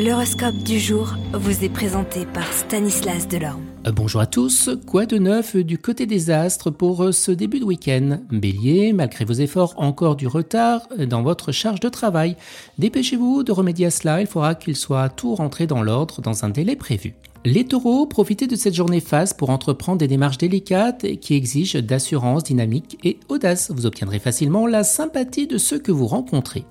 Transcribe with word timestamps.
L'horoscope 0.00 0.54
du 0.58 0.78
jour 0.78 1.16
vous 1.32 1.64
est 1.64 1.68
présenté 1.68 2.24
par 2.24 2.52
Stanislas 2.52 3.26
Delorme. 3.26 3.64
Euh, 3.84 3.90
bonjour 3.90 4.20
à 4.20 4.26
tous, 4.26 4.70
quoi 4.86 5.06
de 5.06 5.18
neuf 5.18 5.56
du 5.56 5.76
côté 5.76 6.06
des 6.06 6.30
astres 6.30 6.70
pour 6.70 7.02
euh, 7.02 7.10
ce 7.10 7.32
début 7.32 7.58
de 7.58 7.64
week-end? 7.64 8.20
Bélier, 8.30 8.92
malgré 8.92 9.24
vos 9.24 9.32
efforts, 9.32 9.74
encore 9.76 10.14
du 10.14 10.28
retard 10.28 10.82
dans 10.96 11.24
votre 11.24 11.50
charge 11.50 11.80
de 11.80 11.88
travail. 11.88 12.36
Dépêchez-vous 12.78 13.42
de 13.42 13.50
remédier 13.50 13.86
à 13.86 13.90
cela, 13.90 14.20
il 14.20 14.28
faudra 14.28 14.54
qu'il 14.54 14.76
soit 14.76 15.08
tout 15.08 15.34
rentré 15.34 15.66
dans 15.66 15.82
l'ordre 15.82 16.22
dans 16.22 16.44
un 16.44 16.50
délai 16.50 16.76
prévu. 16.76 17.14
Les 17.44 17.64
taureaux, 17.64 18.06
profitez 18.06 18.46
de 18.46 18.54
cette 18.54 18.74
journée 18.74 19.00
face 19.00 19.34
pour 19.34 19.50
entreprendre 19.50 19.98
des 19.98 20.06
démarches 20.06 20.38
délicates 20.38 21.06
qui 21.20 21.34
exigent 21.34 21.82
d'assurance, 21.82 22.44
dynamique 22.44 22.98
et 23.02 23.18
audace. 23.28 23.72
Vous 23.74 23.84
obtiendrez 23.84 24.20
facilement 24.20 24.68
la 24.68 24.84
sympathie 24.84 25.48
de 25.48 25.58
ceux 25.58 25.80
que 25.80 25.90
vous 25.90 26.06
rencontrez. 26.06 26.64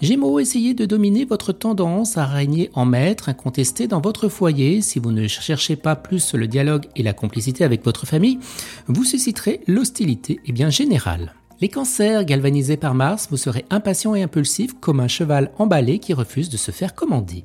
Gémeaux, 0.00 0.38
essayez 0.38 0.74
de 0.74 0.84
dominer 0.84 1.24
votre 1.24 1.52
tendance 1.52 2.18
à 2.18 2.26
régner 2.26 2.70
en 2.74 2.84
maître 2.84 3.28
incontesté 3.28 3.86
dans 3.86 4.00
votre 4.00 4.28
foyer. 4.28 4.80
Si 4.80 4.98
vous 4.98 5.12
ne 5.12 5.28
cherchez 5.28 5.76
pas 5.76 5.96
plus 5.96 6.34
le 6.34 6.48
dialogue 6.48 6.86
et 6.96 7.02
la 7.02 7.12
complicité 7.12 7.64
avec 7.64 7.84
votre 7.84 8.06
famille, 8.06 8.38
vous 8.86 9.04
susciterez 9.04 9.60
l'hostilité 9.66 10.40
et 10.46 10.52
bien 10.52 10.70
générale. 10.70 11.34
Les 11.60 11.68
cancers, 11.68 12.24
galvanisés 12.24 12.76
par 12.76 12.94
Mars, 12.94 13.28
vous 13.30 13.36
serez 13.36 13.64
impatient 13.70 14.16
et 14.16 14.22
impulsif 14.22 14.72
comme 14.80 14.98
un 14.98 15.06
cheval 15.06 15.52
emballé 15.58 16.00
qui 16.00 16.12
refuse 16.12 16.48
de 16.48 16.56
se 16.56 16.72
faire 16.72 16.94
commander. 16.94 17.44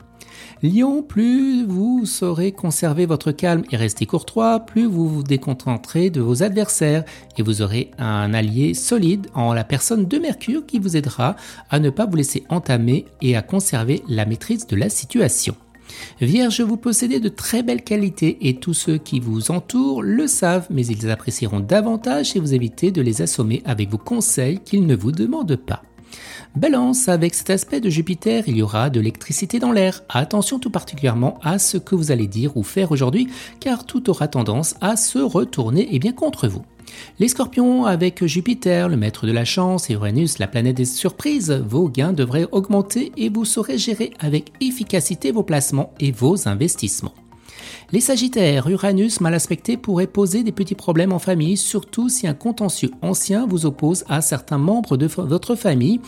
Lion, 0.63 1.03
plus 1.03 1.65
vous 1.65 2.05
saurez 2.05 2.51
conserver 2.51 3.05
votre 3.05 3.31
calme 3.31 3.63
et 3.71 3.77
rester 3.77 4.05
courtois, 4.05 4.61
plus 4.61 4.85
vous 4.85 5.07
vous 5.07 5.23
déconcentrez 5.23 6.09
de 6.09 6.21
vos 6.21 6.43
adversaires 6.43 7.03
et 7.37 7.43
vous 7.43 7.61
aurez 7.61 7.91
un 7.97 8.33
allié 8.33 8.73
solide 8.73 9.27
en 9.33 9.53
la 9.53 9.63
personne 9.63 10.05
de 10.05 10.17
Mercure 10.17 10.65
qui 10.65 10.79
vous 10.79 10.97
aidera 10.97 11.35
à 11.69 11.79
ne 11.79 11.89
pas 11.89 12.05
vous 12.05 12.17
laisser 12.17 12.43
entamer 12.49 13.05
et 13.21 13.35
à 13.35 13.41
conserver 13.41 14.03
la 14.07 14.25
maîtrise 14.25 14.67
de 14.67 14.75
la 14.75 14.89
situation. 14.89 15.55
Vierge, 16.21 16.61
vous 16.61 16.77
possédez 16.77 17.19
de 17.19 17.29
très 17.29 17.63
belles 17.63 17.83
qualités 17.83 18.37
et 18.41 18.55
tous 18.55 18.73
ceux 18.73 18.97
qui 18.97 19.19
vous 19.19 19.51
entourent 19.51 20.01
le 20.01 20.27
savent, 20.27 20.67
mais 20.69 20.85
ils 20.85 21.09
apprécieront 21.09 21.59
davantage 21.59 22.31
si 22.31 22.39
vous 22.39 22.53
évitez 22.53 22.91
de 22.91 23.01
les 23.01 23.21
assommer 23.21 23.61
avec 23.65 23.89
vos 23.89 23.97
conseils 23.97 24.59
qu'ils 24.59 24.85
ne 24.85 24.95
vous 24.95 25.11
demandent 25.11 25.55
pas. 25.55 25.81
Balance, 26.55 27.07
avec 27.07 27.35
cet 27.35 27.49
aspect 27.49 27.81
de 27.81 27.89
Jupiter, 27.89 28.43
il 28.47 28.57
y 28.57 28.61
aura 28.61 28.89
de 28.89 28.99
l'électricité 28.99 29.59
dans 29.59 29.71
l'air. 29.71 30.03
Attention 30.09 30.59
tout 30.59 30.69
particulièrement 30.69 31.39
à 31.43 31.59
ce 31.59 31.77
que 31.77 31.95
vous 31.95 32.11
allez 32.11 32.27
dire 32.27 32.57
ou 32.57 32.63
faire 32.63 32.91
aujourd'hui, 32.91 33.27
car 33.59 33.85
tout 33.85 34.09
aura 34.09 34.27
tendance 34.27 34.75
à 34.81 34.95
se 34.95 35.19
retourner 35.19 35.81
et 35.81 35.95
eh 35.95 35.99
bien 35.99 36.13
contre 36.13 36.47
vous. 36.47 36.63
Les 37.19 37.27
scorpions, 37.27 37.85
avec 37.85 38.25
Jupiter, 38.25 38.89
le 38.89 38.97
maître 38.97 39.27
de 39.27 39.31
la 39.31 39.45
chance, 39.45 39.89
et 39.89 39.93
Uranus, 39.93 40.39
la 40.39 40.47
planète 40.47 40.77
des 40.77 40.85
surprises, 40.85 41.51
vos 41.51 41.89
gains 41.89 42.13
devraient 42.13 42.47
augmenter 42.51 43.11
et 43.17 43.29
vous 43.29 43.45
saurez 43.45 43.77
gérer 43.77 44.11
avec 44.19 44.51
efficacité 44.61 45.31
vos 45.31 45.43
placements 45.43 45.93
et 45.99 46.11
vos 46.11 46.47
investissements. 46.47 47.13
Les 47.91 48.01
Sagittaires, 48.01 48.67
Uranus 48.67 49.21
mal 49.21 49.33
aspecté 49.33 49.77
pourrait 49.77 50.07
poser 50.07 50.43
des 50.43 50.51
petits 50.51 50.75
problèmes 50.75 51.13
en 51.13 51.19
famille, 51.19 51.57
surtout 51.57 52.09
si 52.09 52.27
un 52.27 52.33
contentieux 52.33 52.91
ancien 53.01 53.45
vous 53.47 53.65
oppose 53.65 54.03
à 54.09 54.21
certains 54.21 54.57
membres 54.57 54.97
de 54.97 55.07
votre 55.07 55.55
famille, 55.55 56.01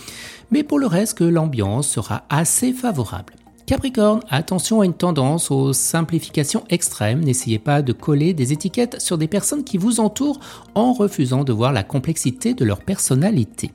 mais 0.52 0.64
pour 0.64 0.80
le 0.80 0.88
reste, 0.88 1.22
l'ambiance 1.22 1.88
sera 1.88 2.24
assez 2.30 2.74
favorable. 2.74 3.34
Capricorne, 3.70 4.22
attention 4.30 4.82
à 4.82 4.86
une 4.86 4.96
tendance 4.96 5.52
aux 5.52 5.74
simplifications 5.74 6.64
extrêmes. 6.72 7.24
N'essayez 7.24 7.60
pas 7.60 7.84
de 7.84 7.94
coller 7.94 8.34
des 8.34 8.52
étiquettes 8.52 9.00
sur 9.00 9.20
des 9.20 9.28
personnes 9.28 9.64
qui 9.64 9.78
vous 9.78 10.00
entourent 10.00 10.40
en 10.74 10.92
refusant 10.92 11.44
de 11.44 11.54
voir 11.54 11.72
la 11.72 11.84
complexité 11.84 12.56
de 12.56 12.66
leur 12.66 12.80
personnalité. 12.80 13.72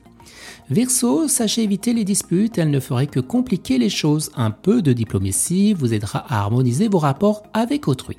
Verseau, 0.69 1.27
sachez 1.27 1.63
éviter 1.63 1.93
les 1.93 2.03
disputes, 2.03 2.57
elles 2.57 2.71
ne 2.71 2.79
feraient 2.79 3.07
que 3.07 3.19
compliquer 3.19 3.77
les 3.77 3.89
choses. 3.89 4.31
Un 4.35 4.51
peu 4.51 4.81
de 4.81 4.93
diplomatie 4.93 5.73
vous 5.73 5.93
aidera 5.93 6.25
à 6.27 6.39
harmoniser 6.39 6.87
vos 6.87 6.99
rapports 6.99 7.43
avec 7.53 7.87
autrui. 7.87 8.17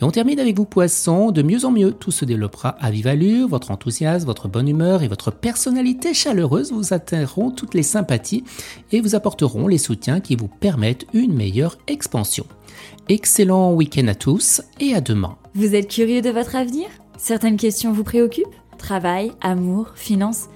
Et 0.00 0.04
on 0.04 0.10
termine 0.10 0.40
avec 0.40 0.56
vous 0.56 0.64
poissons, 0.64 1.30
de 1.30 1.42
mieux 1.42 1.64
en 1.64 1.70
mieux, 1.70 1.92
tout 1.92 2.10
se 2.10 2.24
développera 2.24 2.70
à 2.80 2.90
vive 2.90 3.06
allure, 3.06 3.48
votre 3.48 3.70
enthousiasme, 3.70 4.26
votre 4.26 4.48
bonne 4.48 4.68
humeur 4.68 5.02
et 5.02 5.08
votre 5.08 5.30
personnalité 5.30 6.12
chaleureuse 6.12 6.72
vous 6.72 6.92
atteindront 6.92 7.50
toutes 7.50 7.74
les 7.74 7.82
sympathies 7.82 8.44
et 8.92 9.00
vous 9.00 9.14
apporteront 9.14 9.68
les 9.68 9.78
soutiens 9.78 10.20
qui 10.20 10.36
vous 10.36 10.48
permettent 10.48 11.06
une 11.12 11.34
meilleure 11.34 11.78
expansion. 11.86 12.46
Excellent 13.08 13.72
week-end 13.72 14.08
à 14.08 14.14
tous 14.14 14.62
et 14.80 14.94
à 14.94 15.00
demain. 15.00 15.36
Vous 15.54 15.74
êtes 15.74 15.88
curieux 15.88 16.22
de 16.22 16.30
votre 16.30 16.56
avenir? 16.56 16.86
Certaines 17.16 17.56
questions 17.56 17.92
vous 17.92 18.04
préoccupent? 18.04 18.46
Travail, 18.76 19.30
amour, 19.40 19.92
finances? 19.94 20.48